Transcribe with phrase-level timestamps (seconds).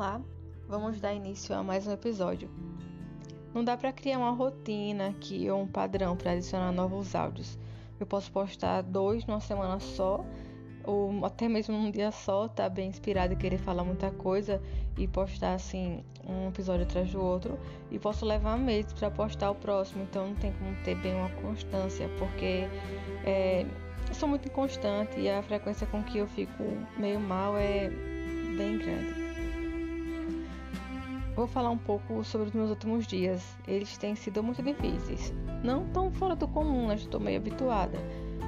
[0.00, 0.18] Olá,
[0.66, 2.48] vamos dar início a mais um episódio.
[3.52, 7.58] Não dá para criar uma rotina aqui ou um padrão para adicionar novos áudios.
[8.00, 10.24] Eu posso postar dois numa semana só,
[10.84, 14.62] ou até mesmo num dia só, tá bem inspirado e querer falar muita coisa
[14.96, 17.58] e postar assim um episódio atrás do outro.
[17.90, 21.28] E posso levar meses para postar o próximo, então não tem como ter bem uma
[21.42, 22.66] constância, porque
[23.22, 23.66] é,
[24.08, 26.64] eu sou muito inconstante e a frequência com que eu fico
[26.96, 27.90] meio mal é
[28.56, 29.29] bem grande.
[31.34, 33.56] Vou falar um pouco sobre os meus últimos dias.
[33.66, 35.32] Eles têm sido muito difíceis.
[35.62, 36.96] Não tão fora do comum, né?
[36.96, 37.98] Estou meio habituada.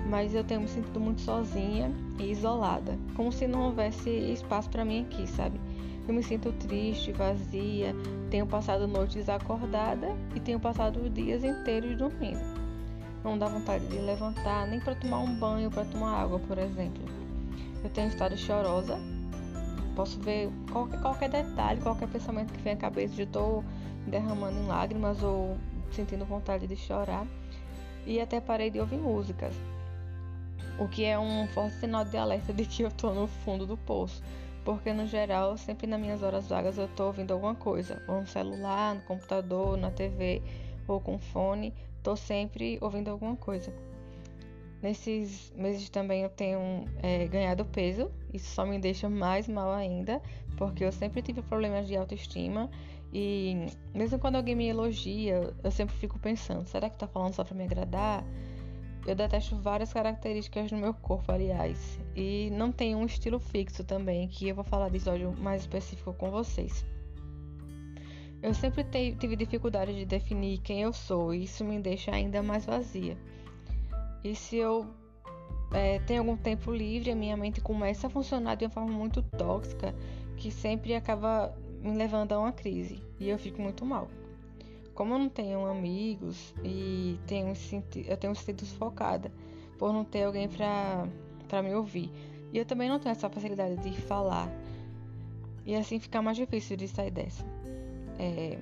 [0.09, 2.99] Mas eu tenho me sentido muito sozinha e isolada.
[3.15, 5.61] Como se não houvesse espaço para mim aqui, sabe?
[6.09, 7.95] Eu me sinto triste, vazia.
[8.31, 12.61] Tenho passado noites desacordada e tenho passado dias inteiros dormindo.
[13.23, 17.05] Não dá vontade de levantar, nem para tomar um banho, para tomar água, por exemplo.
[17.85, 18.99] Eu tenho estado chorosa
[19.95, 23.63] Posso ver qualquer, qualquer detalhe, qualquer pensamento que vem à cabeça de estou
[24.07, 25.57] derramando em lágrimas ou
[25.93, 27.27] sentindo vontade de chorar.
[28.07, 29.55] E até parei de ouvir músicas.
[30.79, 33.77] O que é um forte sinal de alerta de que eu estou no fundo do
[33.77, 34.23] poço.
[34.65, 38.03] Porque no geral, sempre nas minhas horas vagas eu estou ouvindo alguma coisa.
[38.09, 40.43] Ou no celular, no computador, na TV
[40.89, 41.75] ou com fone.
[41.99, 43.73] Estou sempre ouvindo alguma coisa.
[44.83, 50.21] Nesses meses também eu tenho é, ganhado peso, isso só me deixa mais mal ainda,
[50.57, 52.69] porque eu sempre tive problemas de autoestima
[53.13, 57.45] e mesmo quando alguém me elogia, eu sempre fico pensando: será que tá falando só
[57.45, 58.25] pra me agradar?
[59.07, 64.29] Eu detesto várias características no meu corpo, aliás, e não tenho um estilo fixo também,
[64.29, 66.85] que eu vou falar de episódio mais específico com vocês.
[68.41, 68.85] Eu sempre
[69.19, 73.17] tive dificuldade de definir quem eu sou, e isso me deixa ainda mais vazia.
[74.25, 74.87] E se eu
[75.73, 79.23] é, tenho algum tempo livre, a minha mente começa a funcionar de uma forma muito
[79.23, 79.95] tóxica
[80.37, 84.09] que sempre acaba me levando a uma crise e eu fico muito mal.
[84.95, 87.53] Como eu não tenho amigos e tenho
[88.07, 89.33] eu tenho sentido sufocada
[89.79, 92.11] por não ter alguém para me ouvir.
[92.53, 94.49] E eu também não tenho essa facilidade de falar.
[95.65, 97.45] E assim fica mais difícil de sair dessa.
[98.19, 98.59] É,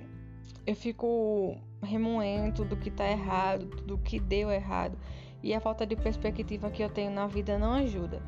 [0.64, 4.96] eu fico remoendo do que tá errado, do que deu errado
[5.42, 8.20] e a falta de perspectiva que eu tenho na vida não ajuda.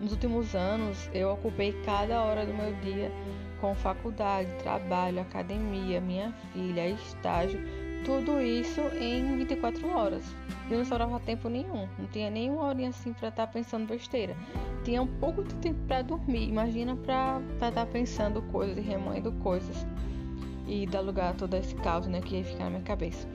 [0.00, 3.10] Nos últimos anos, eu ocupei cada hora do meu dia
[3.60, 7.60] com faculdade, trabalho, academia, minha filha, estágio,
[8.04, 10.24] tudo isso em 24 horas.
[10.70, 14.36] E não sobrava tempo nenhum, não tinha nenhuma horinha assim para estar tá pensando besteira.
[14.84, 19.32] Tinha um pouco de tempo para dormir, imagina para estar tá pensando coisas e remoendo
[19.32, 19.86] coisas
[20.66, 23.28] e dar lugar a todo esse caos né, que ia ficar na minha cabeça.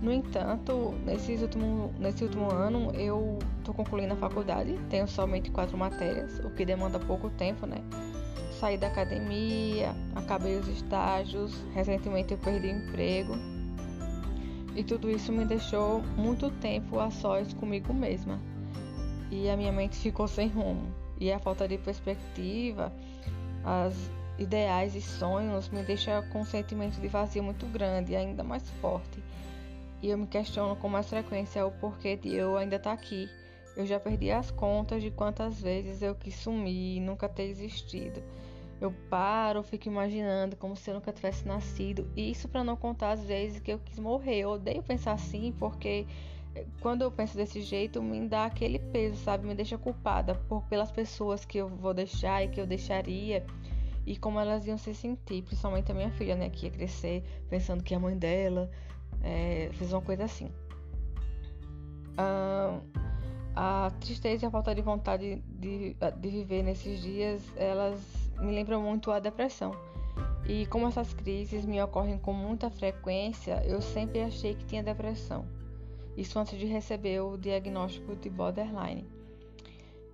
[0.00, 5.76] No entanto, nesse último, nesse último ano eu estou concluindo a faculdade, tenho somente quatro
[5.76, 7.78] matérias, o que demanda pouco tempo, né?
[8.60, 13.34] Saí da academia, acabei os estágios, recentemente eu perdi o emprego.
[14.74, 18.38] E tudo isso me deixou muito tempo a sós comigo mesma.
[19.30, 20.86] E a minha mente ficou sem rumo.
[21.18, 22.92] E a falta de perspectiva,
[23.64, 28.44] as ideais e sonhos me deixa com um sentimento de vazio muito grande e ainda
[28.44, 29.22] mais forte.
[30.02, 33.28] E eu me questiono com mais frequência o porquê de eu ainda estar tá aqui.
[33.76, 38.22] Eu já perdi as contas de quantas vezes eu quis sumir e nunca ter existido.
[38.80, 42.10] Eu paro, fico imaginando como se eu nunca tivesse nascido.
[42.14, 44.40] E isso para não contar as vezes que eu quis morrer.
[44.40, 46.06] Eu odeio pensar assim porque
[46.54, 49.46] eh, quando eu penso desse jeito me dá aquele peso, sabe?
[49.46, 53.44] Me deixa culpada por pelas pessoas que eu vou deixar e que eu deixaria
[54.06, 57.82] e como elas iam se sentir, principalmente a minha filha, né, que ia crescer pensando
[57.82, 58.70] que a mãe dela
[59.26, 60.50] é, fez uma coisa assim.
[62.16, 62.80] Ah,
[63.54, 68.00] a tristeza e a falta de vontade de, de viver nesses dias, elas
[68.38, 69.72] me lembram muito a depressão.
[70.48, 75.44] E como essas crises me ocorrem com muita frequência, eu sempre achei que tinha depressão.
[76.16, 79.04] Isso antes de receber o diagnóstico de borderline.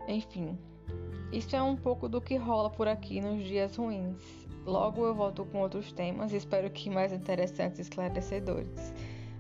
[0.09, 0.59] Enfim,
[1.33, 4.21] isso é um pouco do que rola por aqui nos dias ruins.
[4.67, 8.93] Logo eu volto com outros temas espero que mais interessantes e esclarecedores.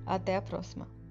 [0.06, 1.01] Até a próxima!